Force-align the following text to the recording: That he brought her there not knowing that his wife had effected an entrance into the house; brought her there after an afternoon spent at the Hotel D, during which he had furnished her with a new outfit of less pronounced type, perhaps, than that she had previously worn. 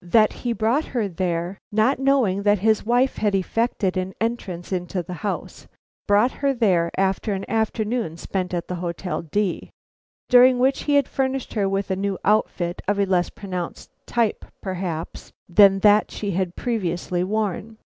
That 0.00 0.32
he 0.44 0.52
brought 0.52 0.84
her 0.84 1.08
there 1.08 1.58
not 1.72 1.98
knowing 1.98 2.44
that 2.44 2.60
his 2.60 2.86
wife 2.86 3.16
had 3.16 3.34
effected 3.34 3.96
an 3.96 4.14
entrance 4.20 4.70
into 4.70 5.02
the 5.02 5.12
house; 5.26 5.66
brought 6.06 6.30
her 6.30 6.54
there 6.54 6.92
after 6.96 7.32
an 7.32 7.44
afternoon 7.50 8.16
spent 8.16 8.54
at 8.54 8.68
the 8.68 8.76
Hotel 8.76 9.22
D, 9.22 9.72
during 10.28 10.60
which 10.60 10.84
he 10.84 10.94
had 10.94 11.08
furnished 11.08 11.54
her 11.54 11.68
with 11.68 11.90
a 11.90 11.96
new 11.96 12.16
outfit 12.24 12.80
of 12.86 12.96
less 13.00 13.28
pronounced 13.28 13.90
type, 14.06 14.44
perhaps, 14.62 15.32
than 15.48 15.80
that 15.80 16.12
she 16.12 16.30
had 16.30 16.54
previously 16.54 17.24
worn. 17.24 17.78